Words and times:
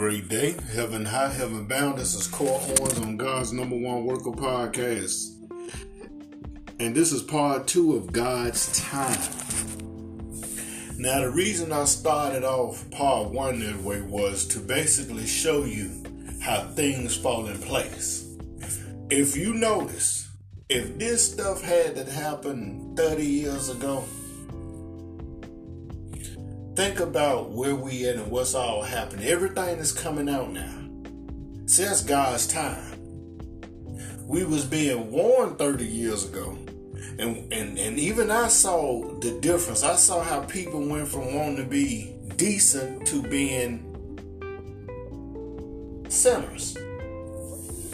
great 0.00 0.30
day. 0.30 0.56
Heaven 0.72 1.04
high, 1.04 1.28
heaven 1.28 1.66
bound. 1.66 1.98
This 1.98 2.14
is 2.14 2.26
Core 2.26 2.58
Owens 2.58 2.98
on 3.00 3.18
God's 3.18 3.52
number 3.52 3.76
one 3.76 4.06
worker 4.06 4.30
podcast. 4.30 5.34
And 6.78 6.94
this 6.94 7.12
is 7.12 7.22
part 7.22 7.66
two 7.66 7.96
of 7.96 8.10
God's 8.10 8.80
time. 8.80 9.20
Now, 10.96 11.20
the 11.20 11.30
reason 11.30 11.70
I 11.70 11.84
started 11.84 12.44
off 12.44 12.90
part 12.90 13.28
one 13.28 13.60
that 13.60 13.76
way 13.82 14.00
was 14.00 14.46
to 14.46 14.58
basically 14.58 15.26
show 15.26 15.64
you 15.64 16.02
how 16.40 16.62
things 16.68 17.14
fall 17.14 17.46
in 17.46 17.58
place. 17.58 18.26
If 19.10 19.36
you 19.36 19.52
notice, 19.52 20.30
if 20.70 20.98
this 20.98 21.30
stuff 21.30 21.60
had 21.60 21.96
to 21.96 22.10
happen 22.10 22.94
30 22.96 23.26
years 23.26 23.68
ago, 23.68 24.04
think 26.80 26.98
about 26.98 27.50
where 27.50 27.74
we 27.74 28.08
at 28.08 28.16
and 28.16 28.30
what's 28.30 28.54
all 28.54 28.80
happening. 28.80 29.26
Everything 29.26 29.78
is 29.80 29.92
coming 29.92 30.30
out 30.30 30.50
now. 30.50 30.74
Since 31.66 32.00
God's 32.00 32.46
time. 32.46 32.96
We 34.26 34.44
was 34.44 34.64
being 34.64 35.10
warned 35.10 35.58
30 35.58 35.84
years 35.84 36.24
ago. 36.24 36.56
And, 37.18 37.52
and 37.52 37.78
and 37.78 37.98
even 37.98 38.30
I 38.30 38.48
saw 38.48 39.02
the 39.18 39.38
difference. 39.40 39.84
I 39.84 39.96
saw 39.96 40.22
how 40.22 40.40
people 40.40 40.80
went 40.88 41.08
from 41.08 41.34
wanting 41.34 41.56
to 41.56 41.64
be 41.64 42.16
decent 42.36 43.06
to 43.08 43.20
being 43.24 43.84
sinners. 46.08 46.78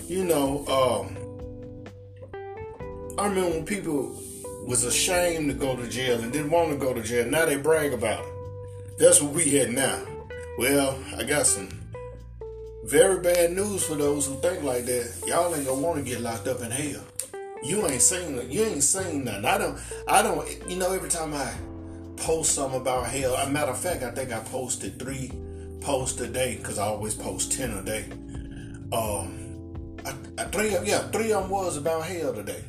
You 0.07 0.23
know, 0.23 0.65
um, 0.69 1.17
I 3.19 3.27
remember 3.27 3.51
when 3.51 3.65
people 3.65 4.23
was 4.65 4.85
ashamed 4.85 5.49
to 5.49 5.55
go 5.55 5.75
to 5.75 5.89
jail 5.89 6.21
and 6.21 6.33
didn't 6.33 6.53
want 6.53 6.71
to 6.71 6.77
go 6.77 6.95
to 6.95 7.03
jail. 7.03 7.29
Now 7.29 7.47
they 7.47 7.57
brag 7.57 7.93
about 7.93 8.25
it. 8.25 8.36
That's 8.99 9.21
what 9.21 9.35
we 9.35 9.51
had 9.51 9.73
now. 9.73 10.01
Well, 10.59 10.99
I 11.19 11.25
got 11.25 11.47
some 11.47 11.69
very 12.85 13.21
bad 13.21 13.53
news 13.53 13.85
for 13.85 13.95
those 13.95 14.27
who 14.27 14.37
think 14.37 14.63
like 14.63 14.87
that. 14.87 15.23
Y'all 15.27 15.55
ain't 15.55 15.67
gonna 15.67 15.83
want 15.83 15.99
to 15.99 16.03
get 16.03 16.23
locked 16.23 16.49
up 16.49 16.63
in 16.63 16.71
hell. 16.71 17.03
You 17.63 17.87
ain't 17.87 18.01
seen 18.01 18.51
you 18.51 18.63
ain't 18.63 18.83
seen 18.83 19.25
nothing. 19.25 19.45
I 19.45 19.59
don't 19.59 19.79
I 20.09 20.23
don't 20.23 20.49
you 20.71 20.77
know 20.77 20.93
every 20.93 21.11
time 21.11 21.35
I 21.35 21.53
post 22.17 22.55
something 22.55 22.81
about 22.81 23.09
hell, 23.09 23.35
a 23.35 23.51
matter 23.51 23.73
of 23.73 23.79
fact, 23.79 24.03
I 24.03 24.13
think 24.13 24.33
I 24.33 24.41
posted 24.41 24.99
three 24.99 25.31
posts 25.83 26.19
a 26.23 26.29
day 26.29 26.57
because 26.57 26.79
I 26.79 26.87
always 26.87 27.15
post 27.15 27.53
ten 27.53 27.73
a 27.73 27.83
day. 27.83 28.07
Um, 28.93 29.75
I, 30.07 30.15
I, 30.39 30.45
three 30.45 30.71
yeah 30.71 31.01
three 31.09 31.33
of 31.33 31.43
them 31.43 31.51
was 31.51 31.77
about 31.77 32.05
hell 32.07 32.33
today. 32.33 32.65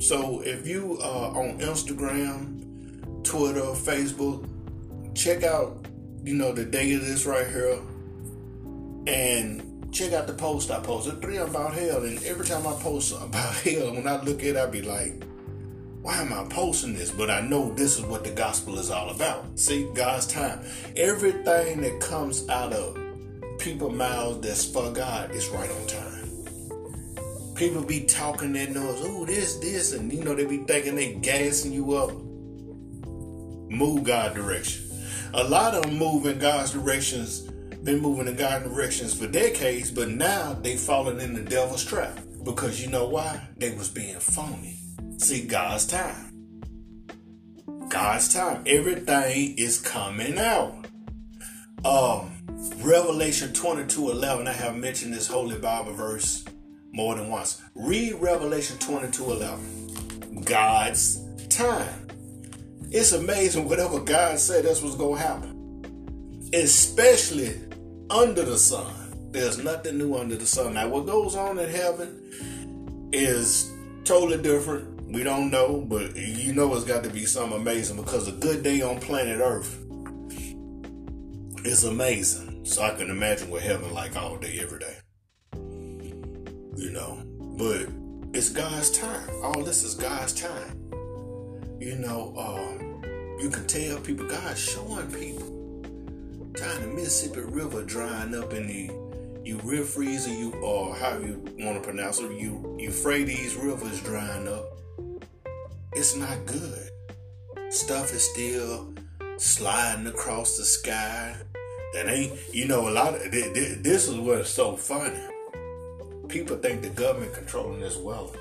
So 0.00 0.40
if 0.40 0.66
you 0.66 0.98
are 1.02 1.36
on 1.36 1.58
Instagram, 1.58 3.24
Twitter, 3.24 3.60
Facebook, 3.60 4.48
check 5.14 5.44
out, 5.44 5.86
you 6.22 6.34
know, 6.34 6.52
the 6.52 6.64
day 6.64 6.92
of 6.94 7.00
this 7.00 7.24
right 7.24 7.46
here. 7.46 7.78
And 9.06 9.92
check 9.92 10.12
out 10.12 10.26
the 10.26 10.34
post 10.34 10.70
I 10.70 10.80
posted. 10.80 11.22
Three 11.22 11.36
about 11.36 11.74
hell. 11.74 12.02
And 12.02 12.22
every 12.24 12.44
time 12.44 12.66
I 12.66 12.72
post 12.74 13.12
about 13.12 13.54
hell, 13.62 13.94
when 13.94 14.06
I 14.06 14.20
look 14.22 14.40
at 14.40 14.46
it, 14.46 14.56
I 14.56 14.66
be 14.66 14.82
like, 14.82 15.22
why 16.02 16.20
am 16.20 16.32
I 16.32 16.44
posting 16.50 16.94
this? 16.94 17.10
But 17.10 17.30
I 17.30 17.40
know 17.40 17.72
this 17.72 17.98
is 17.98 18.04
what 18.04 18.24
the 18.24 18.30
gospel 18.30 18.78
is 18.78 18.90
all 18.90 19.10
about. 19.10 19.58
See, 19.58 19.88
God's 19.94 20.26
time. 20.26 20.60
Everything 20.96 21.80
that 21.80 22.00
comes 22.00 22.48
out 22.48 22.72
of 22.72 22.98
people 23.58 23.90
mouths 23.90 24.40
that's 24.46 24.64
for 24.64 24.90
God 24.90 25.30
is 25.30 25.48
right 25.48 25.70
on 25.70 25.86
time. 25.86 27.54
People 27.54 27.82
be 27.82 28.04
talking 28.04 28.52
that 28.54 28.70
noise, 28.70 29.00
oh, 29.04 29.24
this, 29.24 29.56
this, 29.58 29.92
and 29.92 30.12
you 30.12 30.24
know, 30.24 30.34
they 30.34 30.44
be 30.44 30.58
thinking 30.64 30.96
they 30.96 31.14
gassing 31.14 31.72
you 31.72 31.94
up. 31.94 32.10
Move 33.70 34.04
God 34.04 34.34
direction 34.34 34.93
a 35.32 35.44
lot 35.44 35.74
of 35.74 35.82
them 35.82 35.96
move 35.96 36.26
in 36.26 36.38
God's 36.38 36.72
directions, 36.72 37.40
been 37.82 38.00
moving 38.00 38.28
in 38.28 38.36
God's 38.36 38.68
directions 38.68 39.14
for 39.14 39.26
decades, 39.26 39.90
but 39.90 40.08
now 40.08 40.52
they 40.54 40.76
fallen 40.76 41.20
in 41.20 41.34
the 41.34 41.42
devil's 41.42 41.84
trap. 41.84 42.18
Because 42.44 42.82
you 42.82 42.90
know 42.90 43.08
why? 43.08 43.48
They 43.56 43.74
was 43.74 43.88
being 43.88 44.18
phony. 44.18 44.76
See, 45.18 45.46
God's 45.46 45.86
time. 45.86 46.34
God's 47.88 48.32
time. 48.32 48.62
Everything 48.66 49.54
is 49.56 49.80
coming 49.80 50.38
out. 50.38 50.86
Um, 51.84 52.32
Revelation 52.78 53.52
22 53.52 54.10
11, 54.10 54.48
I 54.48 54.52
have 54.52 54.76
mentioned 54.76 55.14
this 55.14 55.26
Holy 55.26 55.58
Bible 55.58 55.92
verse 55.92 56.44
more 56.92 57.14
than 57.14 57.28
once. 57.28 57.62
Read 57.74 58.14
Revelation 58.14 58.78
22 58.78 59.24
11. 59.24 60.40
God's 60.44 61.20
time. 61.48 62.08
It's 62.90 63.12
amazing 63.12 63.68
whatever 63.68 64.00
God 64.00 64.38
said 64.38 64.64
that's 64.64 64.82
what's 64.82 64.96
gonna 64.96 65.18
happen. 65.18 66.50
Especially 66.52 67.60
under 68.10 68.42
the 68.42 68.58
sun. 68.58 69.30
There's 69.32 69.58
nothing 69.58 69.98
new 69.98 70.16
under 70.16 70.36
the 70.36 70.46
sun. 70.46 70.74
Now 70.74 70.88
what 70.88 71.06
goes 71.06 71.34
on 71.34 71.58
in 71.58 71.68
heaven 71.68 73.10
is 73.12 73.72
totally 74.04 74.42
different. 74.42 74.94
We 75.10 75.22
don't 75.22 75.50
know, 75.50 75.80
but 75.80 76.16
you 76.16 76.52
know 76.52 76.74
it's 76.74 76.84
got 76.84 77.04
to 77.04 77.10
be 77.10 77.26
something 77.26 77.60
amazing 77.60 77.96
because 77.96 78.28
a 78.28 78.32
good 78.32 78.62
day 78.62 78.82
on 78.82 79.00
planet 79.00 79.40
Earth 79.40 79.78
is 81.64 81.84
amazing. 81.84 82.64
So 82.64 82.82
I 82.82 82.90
can 82.94 83.10
imagine 83.10 83.50
what 83.50 83.62
heaven 83.62 83.92
like 83.92 84.16
all 84.16 84.36
day, 84.36 84.58
every 84.62 84.78
day. 84.78 84.96
You 86.76 86.90
know, 86.90 87.22
but 87.58 87.88
it's 88.36 88.50
God's 88.50 88.90
time. 88.90 89.30
All 89.42 89.62
this 89.62 89.84
is 89.84 89.94
God's 89.94 90.32
time. 90.32 90.83
You 91.84 91.96
know, 91.96 92.32
um, 92.38 93.02
you 93.38 93.50
can 93.50 93.66
tell 93.66 94.00
people, 94.00 94.26
God's 94.26 94.58
showing 94.58 95.06
people. 95.12 95.46
Time 96.54 96.80
the 96.80 96.88
Mississippi 96.94 97.40
River 97.40 97.82
drying 97.82 98.34
up 98.34 98.54
in 98.54 98.66
the 98.66 98.90
Euphrates, 99.44 100.26
or 100.26 100.30
you 100.30 100.52
or 100.62 100.94
how 100.94 101.18
you 101.18 101.44
want 101.58 101.76
to 101.76 101.86
pronounce 101.86 102.20
it, 102.20 102.32
you 102.40 102.74
Euphrates 102.80 103.54
River 103.56 103.86
is 103.90 104.00
drying 104.00 104.48
up. 104.48 104.64
It's 105.92 106.16
not 106.16 106.46
good. 106.46 106.88
Stuff 107.68 108.14
is 108.14 108.30
still 108.30 108.94
sliding 109.36 110.06
across 110.06 110.56
the 110.56 110.64
sky. 110.64 111.36
That 111.92 112.08
ain't, 112.08 112.32
you 112.50 112.66
know, 112.66 112.88
a 112.88 112.92
lot 112.92 113.14
of 113.14 113.30
this 113.30 114.08
is 114.08 114.16
what's 114.16 114.48
so 114.48 114.74
funny. 114.74 115.20
People 116.28 116.56
think 116.56 116.80
the 116.80 116.88
government 116.88 117.34
controlling 117.34 117.80
this 117.80 117.98
weather. 117.98 118.38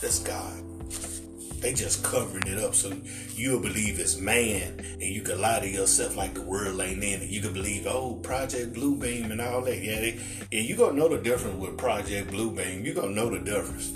That's 0.00 0.18
God. 0.18 0.64
They 1.60 1.72
just 1.72 2.04
covering 2.04 2.46
it 2.46 2.58
up 2.58 2.74
so 2.74 2.92
you'll 3.34 3.60
believe 3.60 3.98
it's 3.98 4.18
man 4.18 4.78
and 4.78 5.02
you 5.02 5.22
can 5.22 5.40
lie 5.40 5.60
to 5.60 5.68
yourself 5.68 6.16
like 6.16 6.34
the 6.34 6.42
world 6.42 6.80
ain't 6.80 7.02
in 7.02 7.22
it. 7.22 7.28
You 7.30 7.40
can 7.40 7.52
believe, 7.52 7.86
oh, 7.86 8.14
Project 8.22 8.74
Bluebeam 8.74 9.30
and 9.30 9.40
all 9.40 9.62
that. 9.62 9.82
Yeah, 9.82 10.00
they, 10.00 10.20
yeah, 10.50 10.60
you 10.60 10.76
gonna 10.76 10.92
know 10.92 11.08
the 11.08 11.18
difference 11.18 11.56
with 11.58 11.78
Project 11.78 12.30
Bluebeam. 12.30 12.84
You 12.84 12.94
gonna 12.94 13.10
know 13.10 13.30
the 13.30 13.40
difference. 13.40 13.92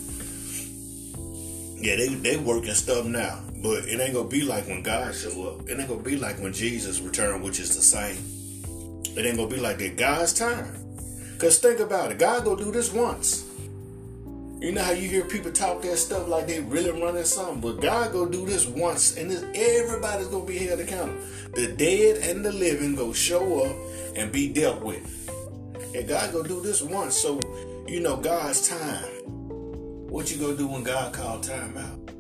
Yeah, 1.81 1.97
they 1.97 2.09
they 2.09 2.37
working 2.37 2.75
stuff 2.75 3.07
now, 3.07 3.41
but 3.63 3.87
it 3.87 4.01
ain't 4.01 4.15
gonna 4.15 4.29
be 4.29 4.43
like 4.43 4.67
when 4.67 4.83
God 4.83 5.15
show 5.15 5.49
up. 5.49 5.69
It 5.69 5.79
ain't 5.79 5.89
gonna 5.89 6.03
be 6.03 6.17
like 6.17 6.39
when 6.39 6.53
Jesus 6.53 7.01
returned, 7.01 7.43
which 7.43 7.59
is 7.59 7.75
the 7.75 7.83
same. 7.83 8.19
It 9.17 9.25
ain't 9.25 9.37
gonna 9.37 9.49
be 9.49 9.61
like 9.61 9.79
that. 9.79 9.97
God's 9.97 10.33
time. 10.33 10.77
Cause 11.39 11.59
think 11.59 11.81
about 11.81 12.13
it, 12.13 12.19
God 12.19 12.45
gonna 12.45 12.63
do 12.63 12.71
this 12.71 12.93
once. 12.93 13.50
You 14.61 14.73
know 14.73 14.83
how 14.83 14.91
you 14.91 15.09
hear 15.09 15.25
people 15.25 15.51
talk 15.51 15.81
that 15.83 15.97
stuff 15.97 16.29
like 16.29 16.47
they 16.47 16.61
really 16.61 16.91
running 16.91 17.25
something, 17.25 17.63
but 17.63 17.81
God 17.81 18.13
go 18.13 18.27
do 18.27 18.45
this 18.45 18.67
once, 18.67 19.17
and 19.17 19.31
this, 19.31 19.43
everybody's 19.55 20.27
gonna 20.27 20.45
be 20.45 20.59
held 20.59 20.81
accountable. 20.81 21.19
The 21.55 21.69
dead 21.69 22.19
and 22.19 22.45
the 22.45 22.53
living 22.53 22.95
go 22.95 23.15
show 23.15 23.65
up 23.65 23.75
and 24.17 24.31
be 24.31 24.53
dealt 24.53 24.83
with, 24.83 25.31
and 25.95 26.07
God 26.07 26.33
go 26.33 26.43
do 26.43 26.61
this 26.61 26.83
once. 26.83 27.17
So 27.17 27.41
you 27.89 28.01
know 28.01 28.17
God's 28.17 28.69
time. 28.69 29.03
What 30.11 30.31
you 30.31 30.37
gonna 30.37 30.59
do 30.59 30.67
when 30.67 30.83
God 30.83 31.15
call 31.15 31.41
time 31.41 31.79
out? 31.79 32.11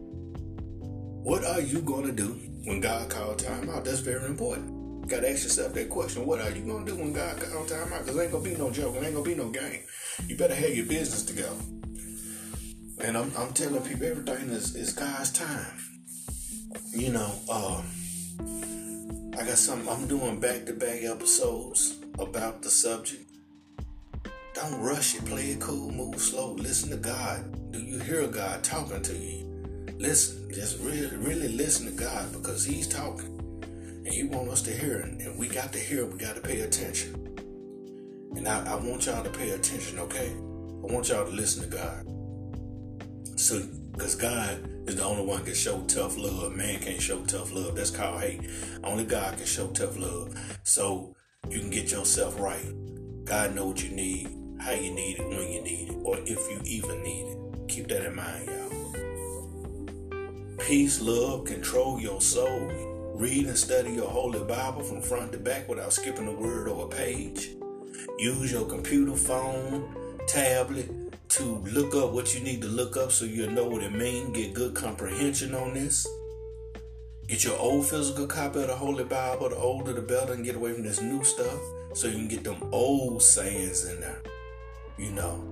What 1.23 1.45
are 1.45 1.61
you 1.61 1.83
gonna 1.83 2.13
do 2.13 2.41
when 2.65 2.81
God 2.81 3.11
call 3.11 3.35
time 3.35 3.69
out? 3.69 3.85
That's 3.85 4.01
very 4.01 4.25
important. 4.25 4.67
You 5.03 5.09
Gotta 5.09 5.31
ask 5.31 5.43
yourself 5.43 5.75
that 5.75 5.91
question. 5.91 6.25
What 6.25 6.41
are 6.41 6.51
you 6.51 6.63
gonna 6.63 6.87
do 6.87 6.97
when 6.97 7.13
God 7.13 7.39
call 7.39 7.67
time 7.67 7.93
out? 7.93 8.07
Cause 8.07 8.19
ain't 8.19 8.33
gonna 8.33 8.43
be 8.43 8.57
no 8.57 8.71
joke. 8.71 8.97
It 8.97 9.05
ain't 9.05 9.13
gonna 9.13 9.27
be 9.27 9.35
no 9.35 9.51
game. 9.51 9.81
You 10.27 10.39
better 10.39 10.55
have 10.55 10.75
your 10.75 10.87
business 10.87 11.23
together. 11.23 11.55
And 13.03 13.17
I'm, 13.17 13.33
I'm 13.37 13.53
telling 13.55 13.83
people 13.83 14.07
everything 14.07 14.51
is, 14.51 14.77
is 14.77 14.93
God's 14.93 15.33
time. 15.33 15.75
You 16.91 17.13
know, 17.13 17.33
um, 17.51 17.85
I 19.39 19.45
got 19.45 19.57
some, 19.57 19.89
I'm 19.89 20.07
doing 20.07 20.39
back 20.39 20.67
to 20.67 20.75
back 20.75 21.03
episodes 21.03 21.97
about 22.19 22.61
the 22.63 22.69
subject. 22.69 23.25
Don't 24.55 24.83
rush 24.83 25.15
it. 25.15 25.25
Play 25.25 25.53
it 25.53 25.61
cool, 25.61 25.91
move 25.91 26.21
slow. 26.21 26.53
Listen 26.53 26.91
to 26.91 26.97
God. 26.97 27.73
Do 27.73 27.81
you 27.81 27.99
hear 28.01 28.27
God 28.27 28.63
talking 28.63 29.01
to 29.01 29.17
you? 29.17 29.87
Listen, 29.99 30.53
just 30.53 30.79
really, 30.81 31.17
really 31.17 31.49
listen 31.49 31.87
to 31.87 31.93
God 31.93 32.33
because 32.33 32.65
He's 32.67 32.87
talking. 32.87 33.39
And 34.05 34.09
He 34.09 34.25
wants 34.25 34.53
us 34.53 34.63
to 34.63 34.73
hear 34.73 34.99
it. 34.99 35.21
And 35.21 35.39
we 35.39 35.49
got 35.49 35.73
to 35.73 35.79
hear 35.79 36.01
it. 36.01 36.13
We 36.13 36.19
got 36.19 36.35
to 36.35 36.43
pay 36.43 36.61
attention. 36.61 37.15
And 38.37 38.47
I, 38.47 38.73
I 38.73 38.75
want 38.75 39.07
y'all 39.07 39.25
to 39.25 39.31
pay 39.31 39.51
attention, 39.51 39.99
okay? 40.01 40.33
I 40.33 40.93
want 40.93 41.09
y'all 41.09 41.25
to 41.25 41.33
listen 41.33 41.63
to 41.63 41.75
God. 41.75 42.20
So, 43.51 43.61
because 43.91 44.15
God 44.15 44.65
is 44.87 44.95
the 44.95 45.03
only 45.03 45.25
one 45.25 45.45
can 45.45 45.55
show 45.55 45.81
tough 45.89 46.17
love. 46.17 46.55
Man 46.55 46.79
can't 46.79 47.03
show 47.03 47.25
tough 47.25 47.53
love. 47.53 47.75
That's 47.75 47.91
called 47.91 48.21
hate. 48.21 48.49
Only 48.85 49.03
God 49.03 49.37
can 49.39 49.45
show 49.45 49.67
tough 49.73 49.99
love. 49.99 50.39
So 50.63 51.17
you 51.49 51.59
can 51.59 51.69
get 51.69 51.91
yourself 51.91 52.39
right. 52.39 52.65
God 53.25 53.57
know 53.57 53.67
what 53.67 53.83
you 53.83 53.91
need, 53.91 54.29
how 54.61 54.71
you 54.71 54.93
need 54.95 55.19
it, 55.19 55.27
when 55.27 55.51
you 55.51 55.63
need 55.63 55.91
it, 55.91 55.97
or 56.05 56.17
if 56.19 56.29
you 56.29 56.61
even 56.65 57.03
need 57.03 57.27
it. 57.27 57.39
Keep 57.69 57.89
that 57.89 58.07
in 58.07 58.15
mind, 58.15 58.49
y'all. 58.49 58.95
Peace, 60.59 61.01
love, 61.01 61.45
control 61.45 61.99
your 61.99 62.21
soul. 62.21 62.71
Read 63.17 63.47
and 63.47 63.59
study 63.59 63.95
your 63.95 64.11
Holy 64.11 64.45
Bible 64.45 64.85
from 64.85 65.03
front 65.03 65.33
to 65.33 65.39
back 65.39 65.69
without 65.69 65.93
skipping 65.93 66.29
a 66.29 66.33
word 66.33 66.69
or 66.69 66.85
a 66.87 66.89
page. 66.89 67.51
Use 68.17 68.53
your 68.53 68.67
computer, 68.67 69.17
phone, 69.17 69.93
tablet 70.29 71.10
to 71.31 71.43
look 71.43 71.95
up 71.95 72.13
what 72.13 72.35
you 72.35 72.41
need 72.41 72.61
to 72.63 72.69
look 72.69 72.97
up 72.97 73.13
so 73.13 73.25
you'll 73.25 73.51
know 73.51 73.69
what 73.69 73.83
it 73.83 73.93
means. 73.93 74.37
Get 74.37 74.55
good 74.55 74.75
comprehension 74.75 75.55
on 75.55 75.75
this. 75.75 76.07
Get 77.29 77.45
your 77.45 77.57
old 77.57 77.87
physical 77.87 78.27
copy 78.27 78.61
of 78.63 78.67
the 78.67 78.75
Holy 78.75 79.05
Bible. 79.05 79.51
The 79.51 79.57
older 79.57 79.93
the 79.93 80.03
better, 80.03 80.33
and 80.33 80.45
get 80.45 80.57
away 80.57 80.73
from 80.73 80.83
this 80.83 81.01
new 81.01 81.23
stuff 81.23 81.61
so 81.95 82.09
you 82.09 82.15
can 82.15 82.29
get 82.29 82.43
them 82.43 82.69
old 82.73 83.23
sayings 83.23 83.85
in 83.85 84.01
there. 84.01 84.21
You 84.99 85.13
know. 85.13 85.47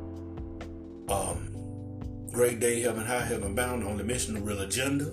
Um, 1.08 2.26
great 2.32 2.58
day, 2.58 2.80
heaven 2.80 3.04
high, 3.04 3.24
heaven 3.24 3.54
bound, 3.54 3.84
on 3.84 3.96
the 3.96 4.04
mission, 4.04 4.34
the 4.34 4.40
real 4.40 4.60
agenda. 4.60 5.06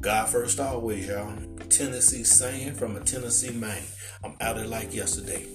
God 0.00 0.28
first 0.30 0.58
always, 0.58 1.06
y'all. 1.06 1.32
Tennessee 1.68 2.24
saying 2.24 2.74
from 2.74 2.96
a 2.96 3.00
Tennessee 3.00 3.52
man. 3.52 3.82
I'm 4.24 4.34
out 4.40 4.56
of 4.56 4.66
like 4.66 4.94
yesterday. 4.94 5.46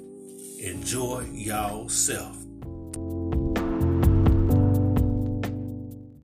Enjoy 0.59 1.25
y'all 1.33 1.89
self. 1.89 2.42